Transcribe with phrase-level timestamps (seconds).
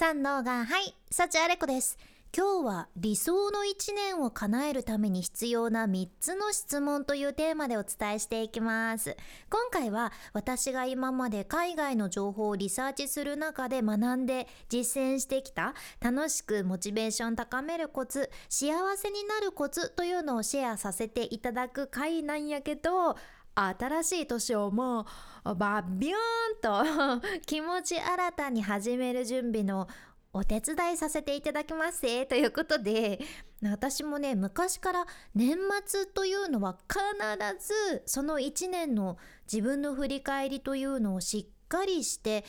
[0.00, 1.98] 三能がはい幸あれ子です。
[2.34, 9.14] 今日は理想の一年を叶えるために必要な3つの質問というテーマでお伝えしていきます。
[9.50, 23.18] 今回は私が今まで海外の情報をリサーチする中で学んで実践してきた楽しくモチベーション高めるコツ幸せになるコツというのをシェアさせていただく回なんやけど
[23.54, 25.06] 新しい年をも
[25.44, 29.88] うバビューンと 気持ち新たに始める準備の
[30.32, 33.20] お手伝いさせていただきますということで
[33.62, 39.18] 私もね昔から年末というのは必ずその1年の
[39.50, 42.44] 自分の振り返りというのをしっかりして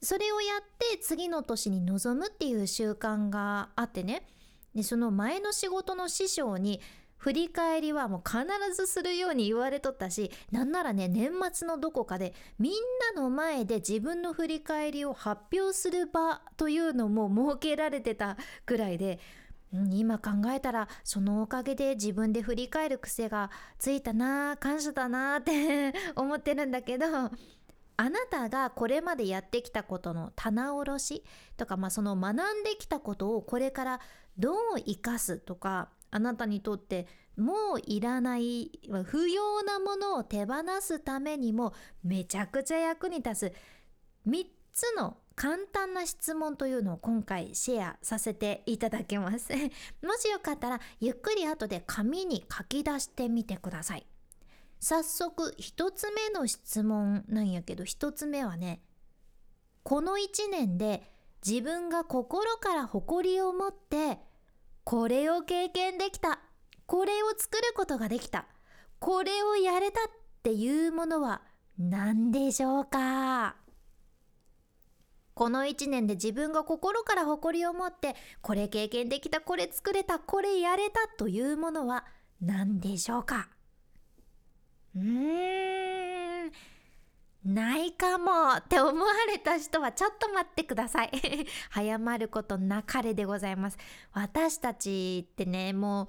[0.00, 4.26] それをやって次の年に臨むっていう習慣があってね。
[4.82, 6.80] その前の仕事の師匠に
[7.22, 8.44] 振り返りはもう必
[8.74, 12.72] ずするように言われとったしなんならね年末のどこかでみん
[13.14, 19.20] なの前で自分の振り返りを発表する場というのも設けられてたくらいで
[19.92, 27.30] 今考えたらそのおかげで自分で振り返る癖がついたな感謝だなって 思ってるんだけどあ
[28.10, 31.24] なたがこれまでやってきたことの棚卸し
[31.56, 34.00] とか、まあ、その学んできたことをこれから
[34.36, 38.70] どう生かすとかあなたにとってもういらない
[39.04, 41.72] 不要なものを手放すためにも
[42.04, 43.52] めちゃくちゃ役に立つ。
[44.28, 49.52] 3つの簡単な質問というのを今回シェアさせていただきます。
[50.04, 54.06] もしよかったらゆっくり後で紙に書き出してみてください。
[54.78, 58.82] 早速1つ目の質問なんやけど1つ目はね
[59.84, 61.02] この1年で
[61.46, 64.18] 自分が心から誇りを持って
[64.92, 66.38] これを経験できた。
[66.84, 68.44] これを作ることができた。
[68.98, 70.02] これをやれたっ
[70.42, 71.40] ていうものは
[71.78, 73.56] 何でしょうか？
[75.32, 82.04] この1年で自分が心から誇りを持ってこれ経験できたこれ作れたこれやれたというものは
[82.42, 83.48] 何でしょうか？
[84.94, 86.52] うーん。
[87.44, 91.10] ないかもって思われた人はちょっと待ってください。
[91.70, 93.78] 早まることなかれでございます。
[94.12, 96.08] 私たちってねもう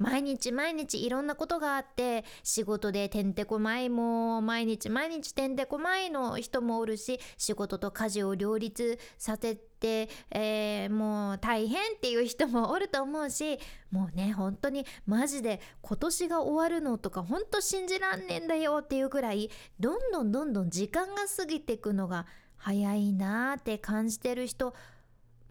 [0.00, 13.58] 毎日毎日いろんなことがあって仕事でてんてこまいも毎日毎日てんてこまいの人もおるし仕事と家事を両立させて、えー、もう大変っていう人もおると思うし
[13.90, 22.24] もうね本当にマジで今年が終わるのとか本当信じらんねんだよっていうくらいどんどんどんどん時間が過ぎていくのが
[22.56, 24.74] 早いなーって感じてる人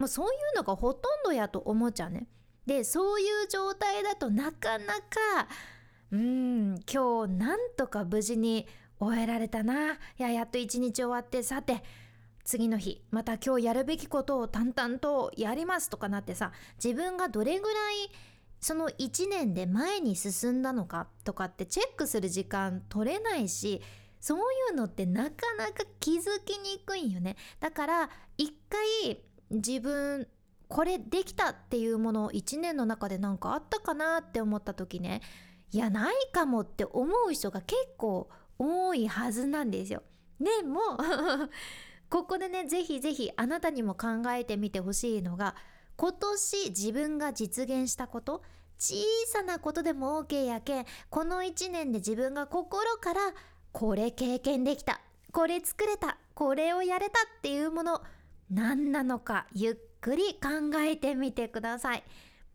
[0.00, 2.26] もうそういうのがほとんどやと思っちゃうね。
[2.70, 5.48] でそういう状態だとなかなか
[6.12, 8.64] うん今日なんとか無事に
[9.00, 9.94] 終えられたな。
[9.94, 11.82] いややっと一日終わってさて
[12.44, 17.94] 次の日また今日やるべきことを淡々とやりますとかなってさ自分がどれぐらい
[18.60, 23.82] その1年で前に進んだのかとかってチェックする時間取れないし
[24.20, 24.42] そうい
[24.74, 27.34] うのってなかなか気づきにくいんよね。
[27.58, 29.20] だから一回
[29.50, 30.28] 自分
[30.70, 35.20] これできたっていうもの1年の中で何かあったかなって思った時ね
[35.72, 40.02] いやないかもって思う人が結構多いはずなんですよ。
[40.38, 40.80] でも
[42.08, 45.56] ここでねぜひぜひあなたにも考えてみてほしいのが
[45.96, 48.42] 今年自分が実現したこと
[48.78, 48.94] 小
[49.26, 53.20] さなことでも OK やけんこの1年で自分が心から
[53.72, 55.00] これ経験できた
[55.32, 58.02] これ作れたこれをやれたっていうもの
[58.50, 62.04] 何なのかゆっくり考えてみてください。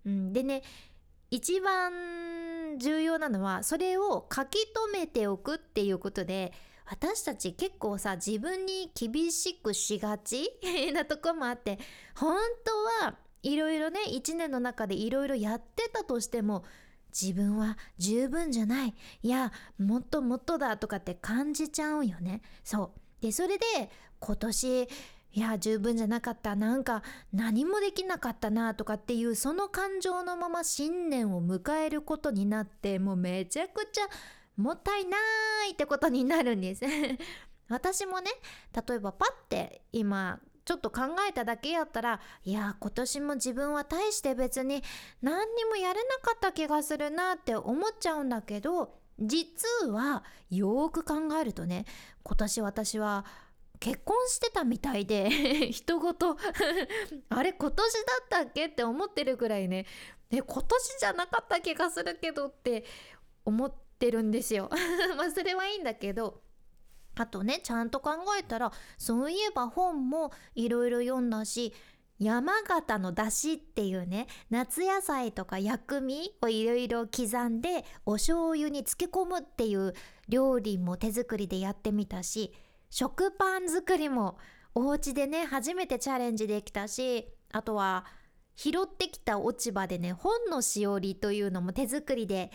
[0.05, 0.63] うん、でね
[1.31, 6.53] 一番重要なのはそれを書き留めておくっていうことで
[6.85, 10.49] 私たち結構さ自分に厳しくしがち
[10.93, 11.79] なとこもあって
[12.15, 12.37] 本
[12.99, 16.63] 当はいろいろね1年の中でいろいろやってたとしても
[17.09, 22.41] 自分は十分じゃないいやもっともっとだとかって感じちゃうよね。
[22.63, 23.21] そう。
[23.21, 23.65] でそれで
[24.19, 24.89] 今年
[25.35, 26.55] いや十分じゃなかった。
[26.55, 27.03] なんか
[27.33, 34.03] 何もできなかったなとかっていうその感情のまま新年を迎えることになってもうめちゃくちゃ
[34.55, 35.17] もったいな
[35.67, 36.85] いってことになるんです。
[37.67, 38.31] 私もね
[38.87, 44.83] 例えばパッて今ちょっと考えただけやったらいや今年も自分は大して別に
[45.21, 51.85] 何にもやれなかった気がするなって思っちゃうんだけど実はよーく考えるとね
[52.23, 53.25] 今年私は
[53.85, 55.29] 結婚してたみたいで
[55.71, 56.37] 人ごと。
[57.29, 59.85] あれ今年だったっけって思ってるぐらいね。
[60.31, 62.83] え今年じゃなかった気がするけどって
[63.45, 64.71] 思ってるんですよ。
[65.17, 66.41] まあそれはいいんだけど。
[67.17, 71.71] あとねちゃんと考えたらそういえば本もいろいろ読んだし
[72.19, 79.93] 山形のだしっていうね夏野菜とか薬味をいろいろ刻んでお醤油に漬け込むっていう
[80.27, 82.51] 料理も手作りでやってみたし
[82.89, 84.37] 食パン作りも
[84.73, 88.05] お家でね初めてチャレンジできたしあとは
[88.55, 92.51] 拾ってきた落ち葉でね本のしおりというのも手作りで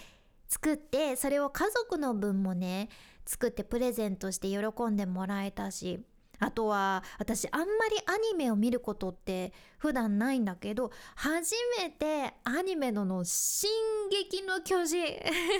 [0.48, 2.88] 作ってそれを家族の分もね
[3.24, 6.00] 作ってプレゼントして喜んでもらえたし
[6.40, 13.70] あとは私あんまりアニメを見ることって普段ないんだけど初めてアニメのの「進
[14.10, 15.04] 撃の巨人」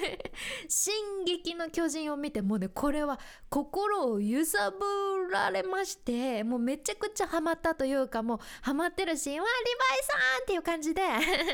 [0.69, 3.19] 「進撃の巨人」を見てもうねこれは
[3.49, 11.03] 心を揺さぶられましてもうめちゃくちゃハマったというかもうハマってるし「わリヴァイさん!」っていう感じで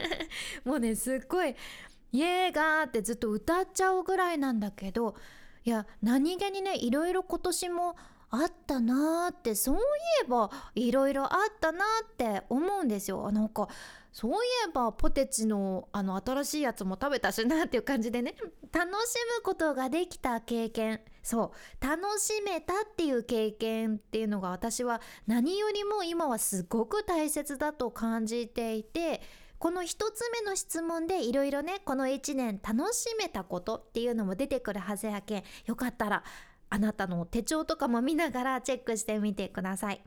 [0.65, 1.55] もうねすっごい
[2.13, 5.17] 「イエーガー!」ってずっと歌っちゃうぐらいなんだけど
[5.65, 7.97] いや何気にねいろいろ今年も
[8.31, 9.79] あったなーってそうい
[10.25, 13.31] えばいろいろあったなーって思うんですよ。
[13.31, 13.69] なんか
[14.13, 14.35] そうい
[14.67, 18.35] えばポテチのあの新しいやつも食べたしなっていう感じでね。
[18.73, 21.03] 楽しむことができた経験。
[21.23, 21.53] そ
[21.83, 21.87] う。
[21.87, 23.97] 楽しめたっていう経験。
[23.97, 29.21] っていうのが私は何よりも今はすごく大切だと感じていて
[29.59, 35.45] この一つ目の質問でいろいろねこの1年楽しめたことっていうのも出てくるはずやけん。
[35.67, 36.25] よかったら
[36.69, 40.03] あなたの手帳とかも見ながらチェックしてみてください。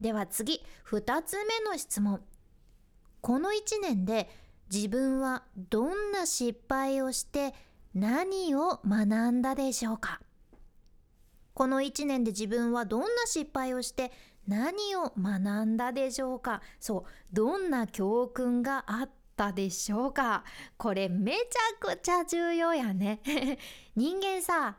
[0.00, 2.20] では次2つ目の質問。
[3.20, 4.28] この1年で
[4.72, 7.54] 自分はどんな失敗をして
[7.94, 10.20] 何を学んだでしょうか？
[11.54, 14.12] この1年で自分はどんな失敗をして
[14.46, 16.60] 何を学んだでしょうか？
[16.78, 20.44] そうどんな教訓があったでしょうか？
[20.76, 23.20] これめちゃくちゃ重要やね。
[23.96, 24.76] 人間さ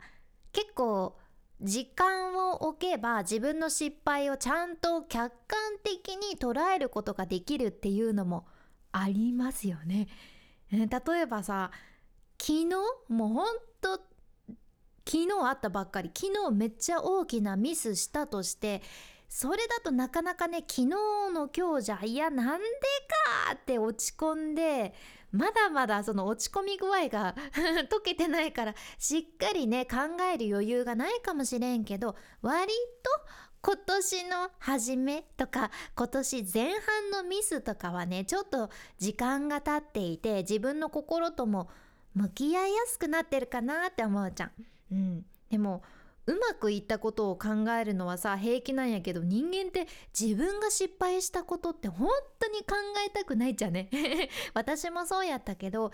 [0.52, 1.16] 結構
[1.60, 8.46] 時間を置けば自分の失敗をちゃんと客観的に捉えることができるっていうのも
[8.92, 10.08] ありますよね。
[10.70, 10.86] 例
[11.20, 11.70] えばさ
[12.40, 12.66] 昨日
[13.08, 14.00] もうほんと
[15.06, 18.82] 昨日あったばっかり昨日めっちゃ大きなミスしたとして
[19.28, 22.64] それだとなかなかね昨日の今日じゃいやなんで
[23.46, 24.94] かって落ち込んで
[25.30, 29.96] まだまだその落ち込み具合が 解けてないからしっかりね考
[30.32, 32.72] える余裕がないかもしれんけど割
[33.02, 33.10] と
[33.60, 41.68] 今年の初めとか今年前半のミスとかはねちょっと時間が経っていて自分の心とも
[42.14, 44.52] 向き合いやすくなってるかなって思うじゃん。
[44.90, 45.82] うん、でも
[46.28, 47.48] うまくいったことを考
[47.80, 49.86] えるのはさ平気なんやけど人間って
[50.18, 52.74] 自分が失敗したことって本当に考
[53.06, 53.88] えたくないじゃね。
[54.52, 55.90] 私もそうやったけど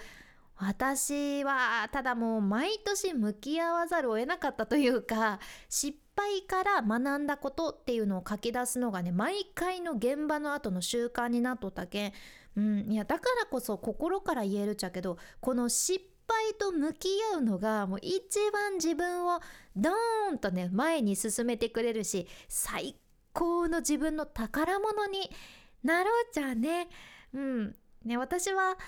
[0.56, 5.38] 私はただもう毎年向き合わざるを得なかったというか
[5.68, 12.12] 失敗から学んだことっていうのを書き出すのがね毎回の現場の後の習慣になっとったけん、
[12.56, 16.13] うん、いやだからこそ心から言えるっちゃけどこの失敗
[16.58, 19.40] と向き合うのがもう一番自分を
[19.76, 22.96] ドーンとね前に進めてくれるし最
[23.32, 25.30] 高の自分の宝物に
[25.82, 26.88] なろうじゃね。
[27.32, 28.78] うんね私は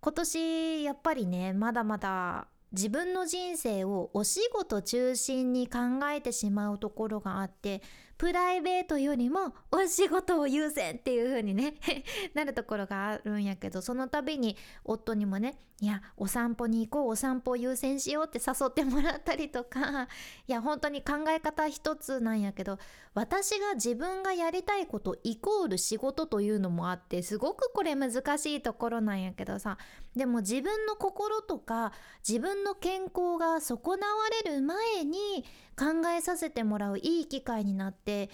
[0.00, 5.78] 今年やっぱりねまだまだ自分の人生をお仕事中心に考
[6.12, 7.82] えてしまうところがあって
[8.20, 11.76] プライベートよりもお仕事を優先っていう風にね
[12.34, 20.06] なるところがあるんやけどその度に夫にもねいやお散歩に行こうお散歩を優先しようって誘ってもらったりとか
[20.46, 22.78] いや本当に考え方一つなんやけど
[23.14, 29.78] 私が自分がやりたいことイコール仕事というのもあってすごくこれ難しいところなんやけどさ
[30.16, 31.92] でも自分の心とか
[32.26, 35.44] 自分の健康が損なわれる前に
[35.78, 38.28] 考えさせてもらういい機会になって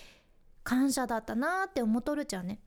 [0.62, 2.60] 感謝だったなって思っとるじゃんね。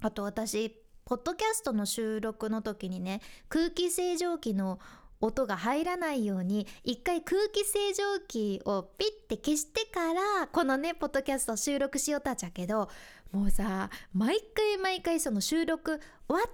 [0.00, 0.70] あと私
[1.04, 4.78] ポッドキャストの収録の時にね空気清浄機の
[5.20, 12.88] 音が入らないように一回空気清浄機をピッて消してからこのねポッドキャスト収録しよったっちゃけど
[13.32, 16.50] もうさ毎回毎回その収録終わっ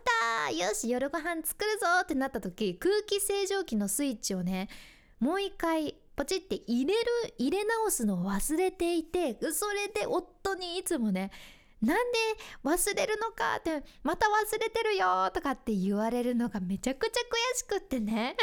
[0.47, 4.68] たよし夜ご飯作るぞってなった時空気清浄機のスイッチをね
[5.21, 7.00] もう一回ポチって入れる
[7.38, 11.30] 入れ直すのを忘れていてそれで夫にいつもね
[11.84, 12.18] なんで
[12.64, 13.56] 忘れるのか？
[13.58, 17.20] ってまた忘れてるよとかって言われるのがめちゃくちゃ
[17.54, 18.36] 悔しくってね。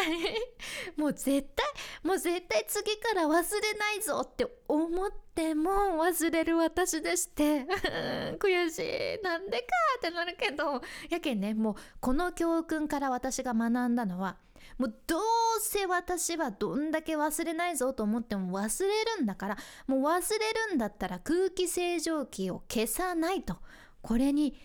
[0.98, 1.66] もう絶対
[2.04, 5.72] もう絶対次から忘れないぞって思っても
[6.04, 7.66] 忘れる私でして。
[8.40, 9.24] 悔しい。
[9.24, 9.66] なんでか？
[9.98, 10.82] ってなるけど。
[11.10, 14.38] やけんねもうこの教訓から私が学んだのは
[14.82, 15.22] もうどう
[15.60, 23.58] せ私はどんだけ忘れないぞと思っても忘れるんだからもう忘れるんだったら空気清浄機を消さないと
[24.02, 24.56] これに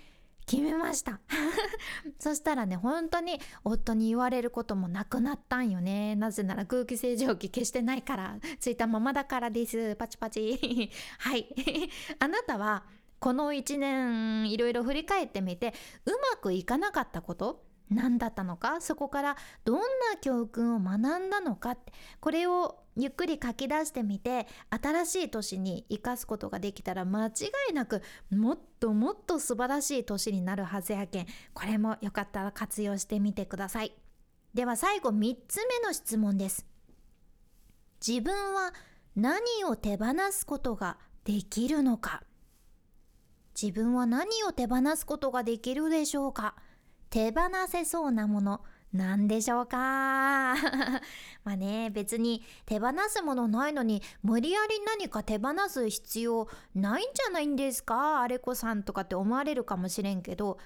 [0.46, 1.20] 決めました。
[2.18, 6.16] そしたらね本当に夫に言われることもなくなったんよね。
[6.16, 9.96] なぜなら空気清浄機消してないからついたままだからです。
[9.96, 10.90] パチパチ。
[11.18, 11.46] はい。
[12.20, 12.85] あなたは
[13.18, 15.75] この1年いろいろ振り返ってみて
[16.06, 17.65] うまくいかなかったこと？
[17.90, 19.83] 何だったのかそこからどんな
[20.21, 27.31] 教訓を学んだのかってこれをゆっくり書き出してみて新しい年に生かすことができたら間違
[27.71, 33.93] いなくもっともっと素晴らしい年になるはずやけんこれもよかったら活用してみてください。
[34.55, 36.66] では最後3つ目の質問です。
[38.07, 38.73] 自分は
[39.14, 42.23] 何を手放すことができるのか。
[43.61, 46.55] 自分は何を手放すことができるでしょうか。
[47.16, 48.61] 手放せそうなもの
[48.92, 50.54] 何でしょうか？
[51.44, 58.20] まあね別に手放すものないのに無理やり何か手放す必要ないんじゃないんですか？
[58.20, 60.58] あれこさんとかって思われるかもしれんけど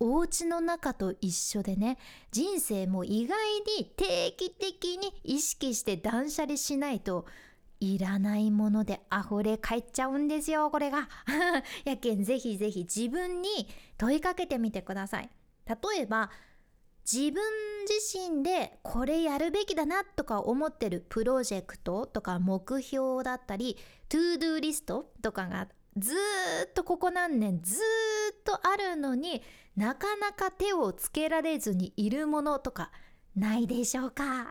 [0.00, 1.98] お家の中と一緒でね
[2.30, 3.36] 人生も意外
[3.78, 7.26] に定期的に意識して断捨離しないと
[7.80, 11.06] いらないもので溢れ返っちゃうんですよこれが。
[11.84, 15.28] やけんぜひぜひ自分に問いかけてみてください。
[15.68, 16.30] 例えば
[17.10, 17.42] 自分
[17.88, 23.76] 自身でこれやるべきだなとか思ってるプロジェクトとか目標だったり
[24.08, 26.14] トゥードゥーリストとかがず
[26.68, 29.42] っとここ何年ずっとあるのに
[29.76, 32.90] なかなか手をつけられずにいるものとか
[33.34, 34.48] ないでしょうか？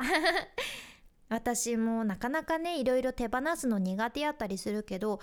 [1.29, 5.19] 私もなかなかねいろいろ手放すの苦手やったりするけど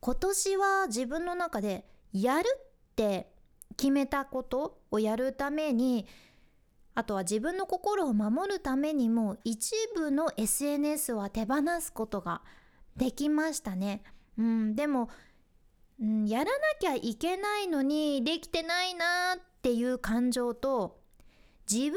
[0.00, 3.32] 今年は自分の中でやるって
[3.76, 6.06] 決めたことをやるために
[6.94, 12.42] あとは自分の心を守るためにも一部の SNS は手放すことが
[12.96, 14.02] できましたね。
[14.36, 15.08] うん、でも、
[16.00, 21.00] うん、やらなきゃいけないのにできてないなっていう感情と
[21.70, 21.92] 自分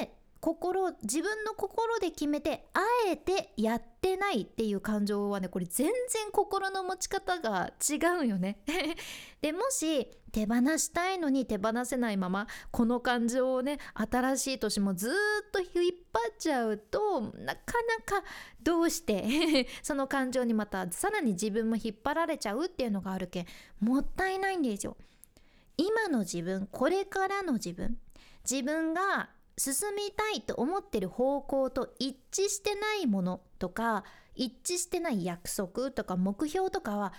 [0.00, 8.58] で心自分の心で決めてあえてやってないっていう感情はねこれ全然心の持ち方が違うよね。
[9.40, 15.70] でもし手放したいのに手放せないままこの感情をね新しい年もずっと引っ
[16.12, 17.72] 張っちゃうとなか
[18.06, 18.22] なか
[18.62, 23.46] どうして その感情にまたさらに自分も引っ張られちゃうっていうのがあるけん
[23.80, 24.96] もったいないんですよ。
[25.78, 27.98] 今の自分これからの自分
[28.50, 37.12] 自分が進みたいと思ってる方向と一致してないものとか一致してない約束とか目標とかは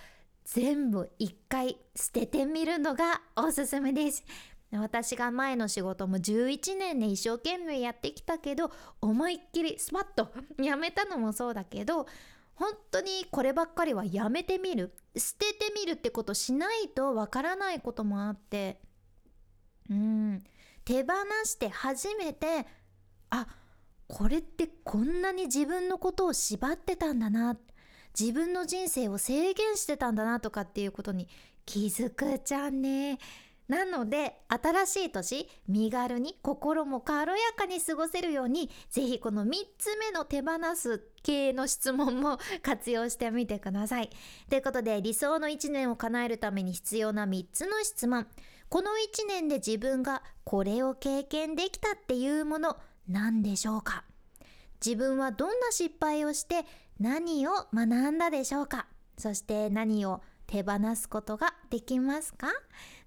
[0.44, 4.24] 全部一回捨ててみるのがおすすめです。
[4.70, 10.30] 私が前の仕事も11年ね一生懸命やってきたけど思いっきりスパッと
[10.62, 12.06] やめたのもそうだけど
[12.54, 14.92] 本当にこればっかりはやめてみる。
[15.16, 18.80] 捨ててみるってことしないとわからないこともあって。
[19.90, 20.44] うん。
[20.88, 21.12] 手放
[21.44, 22.66] して初めて
[23.28, 23.46] あ
[24.06, 27.58] これってこんなに自分のことを縛ってたんだな
[28.18, 31.28] 自分の人生を制限してたんだなとかっていうことに
[31.66, 33.18] 気づくじゃんね。
[33.68, 44.08] なので新しい年身軽に心も軽やかに過ごせるようにぜひこの3つ目の手放す系の質問も活用してみてください。
[44.48, 48.26] ということで理想の1年を叶えるために必要な3つの質問
[48.68, 52.76] この1年で自分がこれを経験できたっていうもの
[53.08, 54.04] 何でしょうか？
[54.84, 56.66] 自分はどんな失敗をして
[57.00, 58.86] 何を学んだでしょうか？
[59.16, 62.48] そして何を手放すことができますか？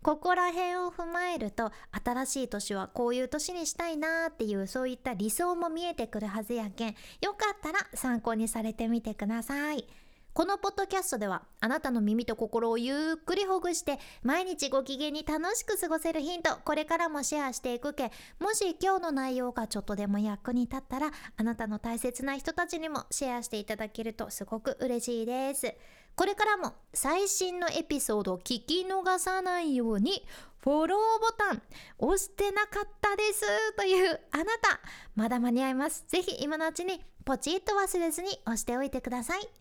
[0.02, 1.72] ここら辺を踏まえると
[2.04, 6.96] 新しい年はこういう年にしたいなーっていうそういった理想も見えてくるはずやけん。
[7.22, 9.88] よかったら参考にされてみてください。
[10.34, 25.76] このポッドキャストではあなたの耳と心をゆっくりほぐして毎日ご機嫌に楽しく過ごせるヒントこれからもシェアしていくけもし今日の内容がちょっとでも役に立ったらあなたの大切な人たちにもシェアしていただけるとすごく嬉しいです。
[26.16, 30.26] これからも最新のエピソードを聞き逃さないように
[30.60, 31.62] フォローボタン
[32.00, 34.80] 押してなかったですというあなた
[35.16, 36.06] まだ間に合います。
[36.08, 39.61] ぜひ今のうちにポチッと忘れずに押しておいてください。